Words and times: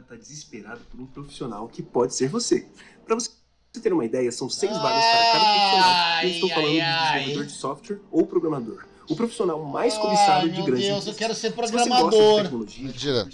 está 0.00 0.16
desesperado 0.16 0.80
por 0.90 0.98
um 0.98 1.06
profissional 1.06 1.68
que 1.68 1.82
pode 1.82 2.14
ser 2.14 2.28
você. 2.28 2.66
Para 3.04 3.14
você 3.14 3.30
ter 3.82 3.92
uma 3.92 4.04
ideia, 4.04 4.32
são 4.32 4.48
seis 4.48 4.72
vagas 4.72 5.04
para 5.04 5.32
cada 5.32 5.44
profissional. 5.44 6.22
Eu 6.22 6.28
estou 6.30 6.48
falando 6.48 6.66
ai, 6.66 6.72
de 6.72 6.80
ai. 6.80 7.12
desenvolvedor 7.12 7.46
de 7.46 7.52
software 7.52 8.00
ou 8.10 8.26
programador. 8.26 8.84
O 9.08 9.16
profissional 9.16 9.62
mais 9.64 9.96
cobiçado 9.98 10.42
Ai, 10.46 10.48
de 10.48 10.56
meu 10.56 10.64
grandes 10.64 10.86
Deus, 10.86 11.06
eu 11.06 11.14
quero 11.14 11.34
ser 11.34 11.50
Se 11.50 11.56
você 11.56 11.72
gosta 11.72 11.76
de 11.76 11.88
programador. 11.88 12.42
tecnologia, 12.42 12.84
Mentira. 12.86 13.28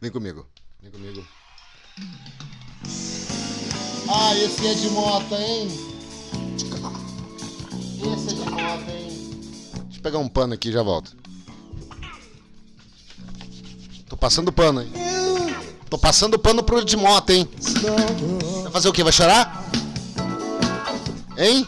Vem 0.00 0.10
comigo. 0.10 0.46
Vem 0.80 0.90
comigo. 0.90 1.26
Ah, 4.08 4.34
esse 4.36 4.66
é 4.66 4.74
de 4.74 4.88
moto, 4.90 5.34
hein? 5.34 5.68
Esse 8.14 8.28
é 8.28 8.34
de 8.34 8.50
moto, 8.50 8.90
hein? 8.90 9.08
Deixa 9.84 9.98
eu 9.98 10.02
pegar 10.02 10.18
um 10.18 10.28
pano 10.28 10.54
aqui 10.54 10.68
e 10.68 10.72
já 10.72 10.82
volto. 10.82 11.16
Tô 14.08 14.16
passando 14.16 14.52
pano, 14.52 14.82
hein? 14.82 14.92
Tô 15.88 15.98
passando 15.98 16.38
pano 16.38 16.62
pro 16.62 16.84
de 16.84 16.96
moto, 16.96 17.30
hein? 17.30 17.48
Vai 18.62 18.72
fazer 18.72 18.88
o 18.88 18.92
quê? 18.92 19.02
Vai 19.02 19.12
chorar? 19.12 19.64
Hein? 21.36 21.66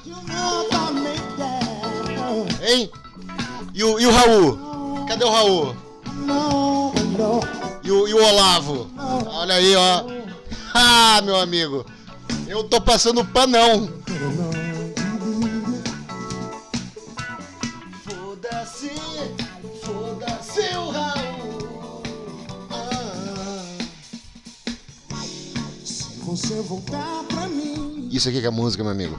Hein? 2.63 2.91
E 3.75 3.85
o, 3.85 3.99
e 4.01 4.07
o 4.07 4.11
Raul? 4.11 5.05
Cadê 5.09 5.25
o 5.25 5.31
Raul? 5.31 5.77
E 7.83 7.91
o, 7.91 8.09
e 8.09 8.15
o 8.15 8.25
Olavo? 8.25 8.91
Olha 9.29 9.55
aí, 9.55 9.75
ó. 9.77 10.05
Ah, 10.79 11.23
meu 11.23 11.37
amigo. 11.37 11.87
Eu 12.47 12.63
tô 12.65 12.79
passando 12.79 13.25
panão. 13.25 13.89
Você 26.47 26.61
voltar 26.63 27.25
pra 27.25 27.49
mim, 27.49 28.09
Isso 28.13 28.29
aqui 28.29 28.41
que 28.41 28.47
é 28.47 28.51
música, 28.51 28.83
meu 28.85 28.93
amigo. 28.93 29.17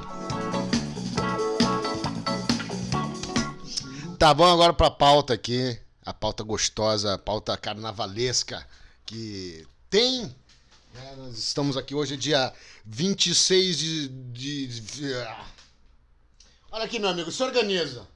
Tá, 4.18 4.32
vamos 4.34 4.54
agora 4.54 4.74
pra 4.74 4.90
pauta 4.90 5.34
aqui. 5.34 5.78
A 6.06 6.14
pauta 6.14 6.42
gostosa, 6.44 7.16
a 7.16 7.18
pauta 7.18 7.58
carnavalesca 7.58 8.66
que 9.06 9.68
tem. 9.90 10.24
né, 10.94 11.16
nós 11.18 11.38
estamos 11.38 11.76
aqui 11.76 11.94
hoje, 11.94 12.16
dia 12.16 12.54
26 12.86 13.78
de, 13.78 14.08
de, 14.08 14.68
de- 14.80 15.14
ah. 15.16 15.46
Olha 16.72 16.86
aqui, 16.86 16.98
meu 16.98 17.10
amigo, 17.10 17.30
se 17.32 17.44
organiza. 17.44 18.08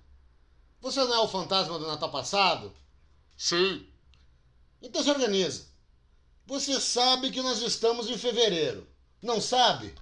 Você 0.82 1.04
não 1.04 1.14
é 1.16 1.20
o 1.20 1.28
fantasma 1.28 1.78
do 1.78 1.86
Natal 1.86 2.09
passado? 2.09 2.72
Sim. 3.38 3.86
Então 4.82 5.04
se 5.04 5.09
organiza. 5.09 5.66
Você 6.48 6.80
sabe 6.80 7.30
que 7.30 7.42
nós 7.42 7.62
estamos 7.62 8.09
em 8.09 8.17
fevereiro. 8.17 8.88
Não 9.22 9.39
sabe? 9.39 9.94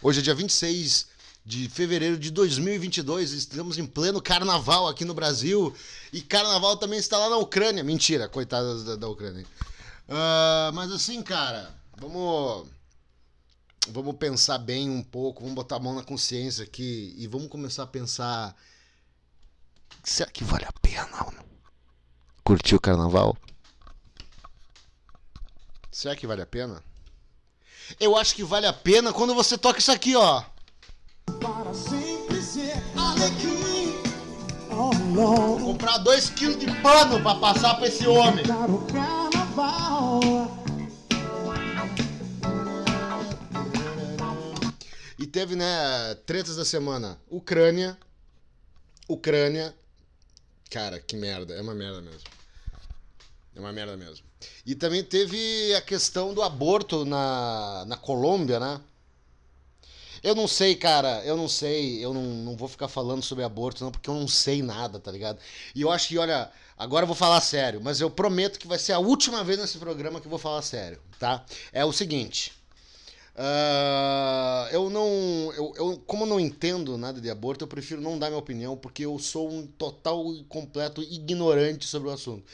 Hoje 0.00 0.20
é 0.20 0.22
dia 0.22 0.34
26 0.34 1.08
de 1.44 1.68
fevereiro 1.68 2.16
de 2.16 2.30
2022. 2.30 3.32
Estamos 3.32 3.76
em 3.76 3.86
pleno 3.86 4.22
carnaval 4.22 4.86
aqui 4.86 5.04
no 5.04 5.14
Brasil. 5.14 5.74
E 6.12 6.22
carnaval 6.22 6.76
também 6.76 6.98
está 6.98 7.18
lá 7.18 7.28
na 7.28 7.38
Ucrânia. 7.38 7.82
Mentira, 7.82 8.28
coitada 8.28 8.84
da, 8.84 8.96
da 8.96 9.08
Ucrânia. 9.08 9.44
Ah, 10.08 10.70
mas 10.74 10.92
assim, 10.92 11.22
cara, 11.22 11.74
vamos. 11.98 12.68
Vamos 13.88 14.16
pensar 14.16 14.56
bem 14.56 14.88
um 14.88 15.02
pouco, 15.02 15.42
vamos 15.42 15.54
botar 15.54 15.76
a 15.76 15.78
mão 15.78 15.94
na 15.94 16.02
consciência 16.02 16.64
aqui 16.64 17.14
e 17.18 17.26
vamos 17.26 17.48
começar 17.48 17.82
a 17.82 17.86
pensar. 17.86 18.56
Será 20.02 20.30
que 20.30 20.42
vale 20.42 20.64
a 20.64 20.72
pena 20.80 21.24
ou 21.26 21.32
não? 21.32 21.44
Curtir 22.42 22.76
o 22.76 22.80
carnaval? 22.80 23.36
Será 25.94 26.16
que 26.16 26.26
vale 26.26 26.42
a 26.42 26.46
pena? 26.46 26.82
Eu 28.00 28.16
acho 28.16 28.34
que 28.34 28.42
vale 28.42 28.66
a 28.66 28.72
pena 28.72 29.12
quando 29.12 29.32
você 29.32 29.56
toca 29.56 29.78
isso 29.78 29.92
aqui, 29.92 30.16
ó. 30.16 30.42
para 31.40 31.72
sempre 31.72 32.42
ser 32.42 32.72
alegria. 32.96 34.02
Oh, 34.72 34.90
Lord, 35.14 35.62
Comprar 35.62 35.98
2 35.98 36.30
kg 36.30 36.56
de 36.56 36.66
pano 36.82 37.22
pra 37.22 37.36
passar 37.36 37.76
pra 37.76 37.86
esse 37.86 38.08
homem. 38.08 38.44
E 45.16 45.26
teve, 45.28 45.54
né, 45.54 46.16
tretas 46.26 46.56
da 46.56 46.64
semana. 46.64 47.20
Ucrânia. 47.30 47.96
Ucrânia. 49.08 49.72
Cara, 50.68 50.98
que 50.98 51.16
merda. 51.16 51.54
É 51.54 51.62
uma 51.62 51.72
merda 51.72 52.02
mesmo. 52.02 52.28
É 53.54 53.60
uma 53.60 53.72
merda 53.72 53.96
mesmo. 53.96 54.26
E 54.66 54.74
também 54.74 55.02
teve 55.02 55.74
a 55.74 55.80
questão 55.80 56.34
do 56.34 56.42
aborto 56.42 57.04
na, 57.04 57.84
na 57.86 57.96
Colômbia, 57.96 58.58
né? 58.60 58.80
Eu 60.22 60.34
não 60.34 60.48
sei, 60.48 60.74
cara, 60.74 61.22
eu 61.24 61.36
não 61.36 61.48
sei, 61.48 62.02
eu 62.04 62.14
não, 62.14 62.22
não 62.22 62.56
vou 62.56 62.66
ficar 62.68 62.88
falando 62.88 63.22
sobre 63.22 63.44
aborto, 63.44 63.84
não, 63.84 63.90
porque 63.92 64.08
eu 64.08 64.14
não 64.14 64.26
sei 64.26 64.62
nada, 64.62 64.98
tá 64.98 65.10
ligado? 65.12 65.38
E 65.74 65.82
eu 65.82 65.90
acho 65.90 66.08
que, 66.08 66.18
olha, 66.18 66.50
agora 66.78 67.02
eu 67.04 67.06
vou 67.06 67.16
falar 67.16 67.40
sério, 67.42 67.80
mas 67.82 68.00
eu 68.00 68.10
prometo 68.10 68.58
que 68.58 68.66
vai 68.66 68.78
ser 68.78 68.92
a 68.94 68.98
última 68.98 69.44
vez 69.44 69.58
nesse 69.58 69.78
programa 69.78 70.20
que 70.20 70.26
eu 70.26 70.30
vou 70.30 70.38
falar 70.38 70.62
sério, 70.62 70.98
tá? 71.18 71.44
É 71.72 71.84
o 71.84 71.92
seguinte. 71.92 72.52
ah, 73.36 74.68
eu 74.72 74.90
não. 74.90 75.06
Eu, 75.56 75.72
eu, 75.76 76.02
como 76.06 76.24
eu 76.24 76.28
não 76.28 76.40
entendo 76.40 76.96
nada 76.98 77.20
de 77.20 77.30
aborto, 77.30 77.64
eu 77.64 77.68
prefiro 77.68 78.00
não 78.00 78.18
dar 78.18 78.28
minha 78.28 78.38
opinião, 78.38 78.76
porque 78.76 79.04
eu 79.04 79.18
sou 79.18 79.50
um 79.50 79.66
total 79.66 80.34
e 80.34 80.44
completo 80.44 81.02
ignorante 81.02 81.86
sobre 81.86 82.08
o 82.08 82.12
assunto. 82.12 82.44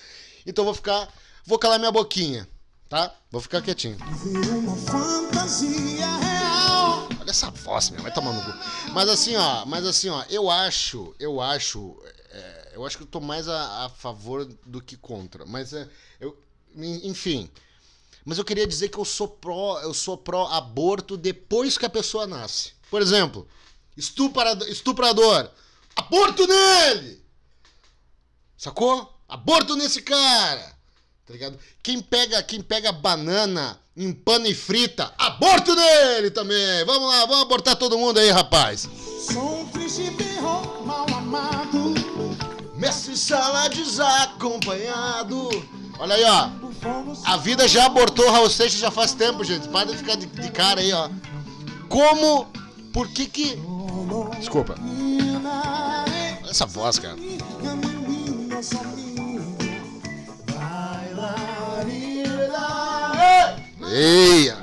Então 0.46 0.64
vou 0.64 0.74
ficar. 0.74 1.08
Vou 1.44 1.58
calar 1.58 1.78
minha 1.78 1.90
boquinha, 1.92 2.48
tá? 2.88 3.14
Vou 3.30 3.40
ficar 3.40 3.62
quietinho. 3.62 3.96
Viver 4.22 4.50
uma 4.54 4.76
fantasia 4.76 6.06
real. 6.18 7.08
Olha 7.20 7.30
essa 7.30 7.50
voz, 7.50 7.90
meu, 7.90 8.02
vai 8.02 8.12
tomar 8.12 8.32
no 8.32 8.42
cu. 8.42 8.58
Mas 8.92 9.08
assim, 9.08 9.36
ó, 9.36 9.64
mas 9.66 9.86
assim, 9.86 10.08
ó, 10.08 10.22
eu 10.28 10.50
acho, 10.50 11.14
eu 11.18 11.40
acho, 11.40 11.96
é, 12.30 12.72
eu 12.74 12.86
acho 12.86 12.96
que 12.98 13.02
eu 13.02 13.06
tô 13.06 13.20
mais 13.20 13.48
a, 13.48 13.86
a 13.86 13.88
favor 13.88 14.44
do 14.66 14.80
que 14.82 14.96
contra. 14.96 15.44
Mas 15.46 15.72
é, 15.72 15.88
eu, 16.20 16.36
en- 16.76 17.08
enfim. 17.08 17.50
Mas 18.24 18.36
eu 18.38 18.44
queria 18.44 18.66
dizer 18.66 18.90
que 18.90 18.98
eu 18.98 19.04
sou 19.04 19.26
pró, 19.26 19.80
eu 19.80 19.94
sou 19.94 20.16
pró 20.16 20.46
aborto 20.48 21.16
depois 21.16 21.78
que 21.78 21.86
a 21.86 21.90
pessoa 21.90 22.26
nasce. 22.26 22.72
Por 22.90 23.00
exemplo, 23.00 23.48
estuprador, 23.96 24.68
estuprador, 24.68 25.50
aborto 25.96 26.46
nele. 26.46 27.24
Sacou? 28.58 29.10
Aborto 29.30 29.76
nesse 29.76 30.02
cara. 30.02 30.60
Tá 31.24 31.32
ligado? 31.32 31.56
Quem 31.80 32.00
pega, 32.00 32.42
quem 32.42 32.60
pega 32.60 32.90
banana, 32.90 33.78
empana 33.96 34.48
e 34.48 34.54
frita, 34.54 35.14
aborto 35.16 35.72
nele 35.72 36.32
também. 36.32 36.84
Vamos 36.84 37.08
lá, 37.08 37.20
vamos 37.26 37.42
abortar 37.42 37.76
todo 37.76 37.96
mundo 37.96 38.18
aí, 38.18 38.30
rapaz. 38.30 38.88
Sou 39.32 39.60
um 39.60 39.66
perro 39.68 40.84
mal 40.84 41.06
amado. 41.16 41.94
Mestre 42.74 43.16
sala 43.16 43.68
desacompanhado. 43.68 45.48
Olha 46.00 46.16
aí, 46.16 46.24
ó. 46.24 46.50
A 47.24 47.36
vida 47.36 47.68
já 47.68 47.86
abortou 47.86 48.26
o 48.26 48.32
Raul 48.32 48.50
Seixas 48.50 48.80
já 48.80 48.90
faz 48.90 49.12
tempo, 49.12 49.44
gente. 49.44 49.68
Para 49.68 49.92
de 49.92 49.96
ficar 49.96 50.16
de, 50.16 50.26
de 50.26 50.50
cara 50.50 50.80
aí, 50.80 50.92
ó. 50.92 51.08
Como? 51.88 52.46
Por 52.92 53.06
que 53.08 53.26
que... 53.26 53.56
Desculpa. 54.38 54.74
Olha 56.42 56.50
essa 56.50 56.66
voz, 56.66 56.98
cara. 56.98 57.16
Eia! 63.92 64.56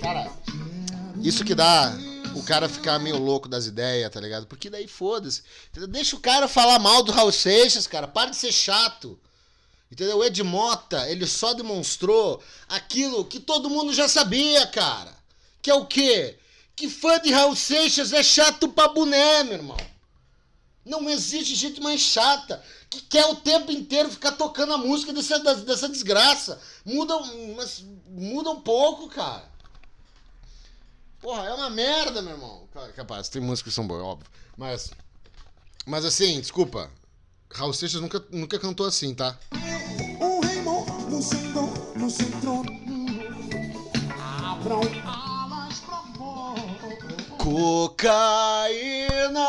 Cara, 0.00 0.32
isso 1.22 1.44
que 1.44 1.54
dá 1.54 1.94
o 2.34 2.42
cara 2.42 2.70
ficar 2.70 2.98
meio 2.98 3.18
louco 3.18 3.48
das 3.48 3.66
ideias, 3.66 4.10
tá 4.10 4.18
ligado? 4.18 4.46
Porque 4.46 4.70
daí 4.70 4.88
foda-se. 4.88 5.42
Deixa 5.90 6.16
o 6.16 6.20
cara 6.20 6.48
falar 6.48 6.78
mal 6.78 7.02
do 7.02 7.12
Raul 7.12 7.30
Seixas, 7.30 7.86
cara. 7.86 8.08
Para 8.08 8.30
de 8.30 8.36
ser 8.36 8.50
chato. 8.50 9.18
Entendeu? 9.92 10.18
O 10.18 10.24
Ed 10.24 10.42
Mota, 10.42 11.06
ele 11.10 11.26
só 11.26 11.52
demonstrou 11.52 12.42
aquilo 12.66 13.26
que 13.26 13.40
todo 13.40 13.68
mundo 13.68 13.92
já 13.92 14.08
sabia, 14.08 14.66
cara. 14.68 15.14
Que 15.60 15.70
é 15.70 15.74
o 15.74 15.84
quê? 15.84 16.38
Que 16.74 16.88
fã 16.88 17.20
de 17.20 17.30
Raul 17.30 17.56
Seixas 17.56 18.12
é 18.12 18.22
chato 18.22 18.68
pra 18.68 18.88
boné, 18.88 19.44
meu 19.44 19.54
irmão. 19.54 19.76
Não 20.86 21.10
existe 21.10 21.54
gente 21.54 21.80
mais 21.80 22.00
chata 22.00 22.62
que 22.90 23.00
quer 23.02 23.24
o 23.26 23.36
tempo 23.36 23.70
inteiro 23.70 24.10
ficar 24.10 24.32
tocando 24.32 24.72
a 24.74 24.78
música 24.78 25.12
dessa, 25.12 25.38
dessa 25.38 25.88
desgraça. 25.88 26.60
Muda, 26.84 27.16
um- 27.16 27.54
mas 27.54 27.84
muda 28.08 28.50
um 28.50 28.60
pouco, 28.60 29.08
cara. 29.08 29.48
Porra, 31.20 31.44
é 31.44 31.54
uma 31.54 31.70
merda, 31.70 32.20
meu 32.20 32.32
irmão. 32.32 32.66
Ca- 32.74 32.88
Capaz, 32.92 33.28
tem 33.28 33.40
músicas 33.40 33.72
que 33.72 33.76
são 33.76 33.86
boas, 33.86 34.02
óbvio. 34.02 34.26
Mas. 34.56 34.90
Mas 35.86 36.04
assim, 36.04 36.40
desculpa. 36.40 36.90
Raul 37.52 37.72
Seixas 37.72 38.00
nunca, 38.00 38.24
nunca 38.30 38.58
cantou 38.58 38.86
assim, 38.86 39.14
tá? 39.14 39.38
Um 39.52 40.40
rei 40.40 40.62
no 40.62 41.22
centro, 41.22 41.66
no 41.96 42.10
centro. 42.10 42.62
Abram 44.44 44.80
alas 45.06 45.80
pra. 45.80 46.00
Cocaína! 48.40 49.40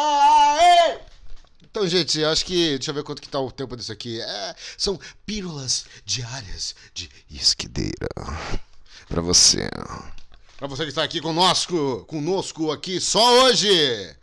Então, 1.71 1.88
gente, 1.88 2.23
acho 2.23 2.45
que. 2.45 2.77
Deixa 2.77 2.91
eu 2.91 2.95
ver 2.95 3.03
quanto 3.03 3.21
que 3.21 3.29
tá 3.29 3.39
o 3.39 3.51
tempo 3.51 3.75
disso 3.75 3.91
aqui. 3.91 4.21
É, 4.21 4.56
são 4.77 5.00
pílulas 5.25 5.85
diárias 6.06 6.75
de 6.94 7.09
esquideira. 7.29 8.09
Pra 9.07 9.21
você. 9.21 9.69
Pra 10.57 10.68
você 10.68 10.83
que 10.83 10.89
está 10.89 11.03
aqui 11.03 11.19
conosco, 11.19 12.06
conosco 12.06 12.71
aqui 12.71 13.00
só 13.00 13.44
hoje. 13.44 14.15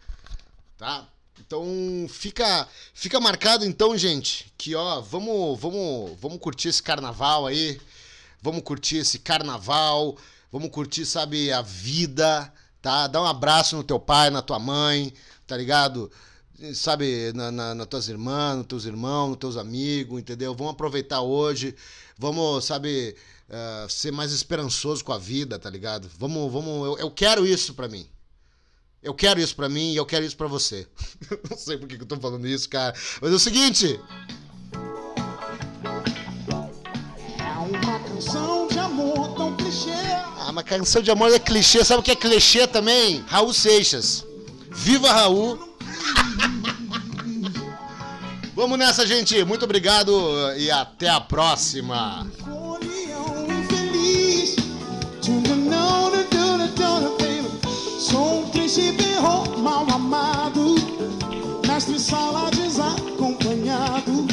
Tá? 0.77 1.09
Então 1.41 1.65
fica 2.09 2.69
fica 2.93 3.19
marcado 3.19 3.65
então, 3.65 3.97
gente, 3.97 4.53
que 4.57 4.75
ó, 4.75 5.01
vamos 5.01 5.59
vamos 5.59 6.17
vamos 6.21 6.39
curtir 6.39 6.69
esse 6.69 6.83
carnaval 6.83 7.47
aí. 7.47 7.81
Vamos 8.41 8.63
curtir 8.63 8.99
esse 8.99 9.19
carnaval, 9.19 10.17
vamos 10.53 10.71
curtir, 10.71 11.05
sabe, 11.05 11.53
a 11.53 11.61
vida, 11.61 12.53
tá? 12.81 13.09
Dá 13.09 13.21
um 13.21 13.27
abraço 13.27 13.77
no 13.77 13.83
teu 13.83 13.99
pai, 13.99 14.31
na 14.31 14.41
tua 14.41 14.61
mãe, 14.61 15.13
tá 15.47 15.57
ligado? 15.57 16.11
Sabe, 16.75 17.33
na, 17.35 17.53
na, 17.53 17.73
nas 17.73 17.87
tuas 17.87 18.09
irmãs, 18.09 18.57
nos 18.57 18.67
teus 18.67 18.85
irmãos, 18.85 19.29
nos 19.29 19.37
teus 19.37 19.57
amigos, 19.57 20.19
entendeu? 20.19 20.53
Vamos 20.57 20.73
aproveitar 20.73 21.21
hoje, 21.21 21.73
vamos, 22.19 22.65
sabe, 22.65 23.15
uh, 23.49 23.89
ser 23.89 24.11
mais 24.11 24.33
esperançoso 24.33 25.05
com 25.05 25.13
a 25.13 25.19
vida, 25.19 25.57
tá 25.57 25.71
ligado? 25.71 26.11
Vamos, 26.19 26.53
vamos, 26.53 26.85
eu, 26.85 26.99
eu 26.99 27.11
quero 27.13 27.47
isso 27.47 27.75
pra 27.75 27.87
mim. 27.87 28.09
Eu 29.01 29.15
quero 29.15 29.39
isso 29.39 29.55
pra 29.55 29.69
mim 29.69 29.93
e 29.93 29.97
eu 29.97 30.05
quero 30.05 30.25
isso 30.25 30.37
pra 30.37 30.49
você. 30.49 30.89
Não 31.49 31.57
sei 31.57 31.79
por 31.79 31.87
que 31.87 31.97
que 31.97 32.03
eu 32.03 32.09
tô 32.09 32.19
falando 32.19 32.49
isso, 32.49 32.69
cara. 32.69 32.93
Mas 33.21 33.31
é 33.31 33.35
o 33.35 33.39
seguinte. 33.39 34.01
É 37.39 37.53
uma 37.57 38.01
canção 38.01 38.67
de 38.67 38.79
amor 38.81 39.37
tão 39.37 39.57
clichê. 39.57 39.93
Ah, 40.41 40.51
mas 40.53 40.65
canção 40.65 41.03
de 41.03 41.11
amor 41.13 41.33
é 41.33 41.39
clichê. 41.39 41.85
Sabe 41.85 42.01
o 42.01 42.03
que 42.03 42.11
é 42.11 42.17
clichê 42.17 42.67
também? 42.67 43.21
Raul 43.29 43.55
Seixas. 43.55 44.27
Viva 44.73 45.13
Raul! 45.13 45.68
Vamos 48.59 48.77
nessa, 48.77 49.07
gente. 49.07 49.45
Muito 49.45 49.65
obrigado 49.65 50.13
e 50.57 50.69
até 50.69 51.09
a 51.09 51.21
próxima. 51.21 52.27
Sou 58.01 58.41
um 58.41 58.51
príncipe 58.51 59.05
mal 59.59 59.87
amado. 59.95 60.75
Mestre 61.69 62.01
sala 62.01 62.51
desacompanhado. 62.51 64.27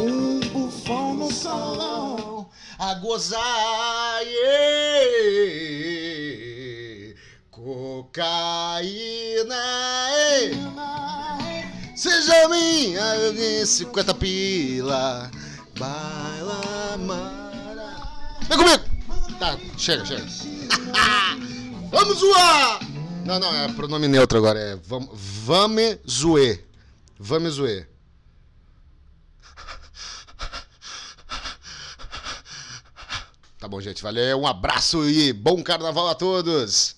Um 0.00 0.38
bufão 0.52 1.14
no 1.14 1.32
salão. 1.32 2.48
A 2.78 2.94
gozar, 2.94 4.22
yeah. 4.22 5.42
cocaína. 7.50 8.42
Seja 12.02 12.48
minha, 12.48 13.64
50 13.64 14.12
pila. 14.14 15.30
Baila 15.78 16.98
mara. 16.98 18.38
Vem 18.48 18.58
comigo! 18.58 18.82
Tá, 19.38 19.56
chega, 19.78 20.04
chega. 20.04 20.26
vamos 21.92 22.18
zoar! 22.18 22.80
Não, 23.24 23.38
não, 23.38 23.54
é 23.54 23.68
pronome 23.74 24.08
neutro 24.08 24.38
agora. 24.38 24.58
É 24.58 24.76
vamos, 24.82 25.98
zoer. 26.10 26.66
Vamos 27.20 27.54
zoer. 27.54 27.88
Tá 33.60 33.68
bom, 33.68 33.80
gente. 33.80 34.02
Valeu. 34.02 34.40
Um 34.40 34.46
abraço 34.48 35.08
e 35.08 35.32
bom 35.32 35.62
carnaval 35.62 36.08
a 36.08 36.16
todos. 36.16 36.96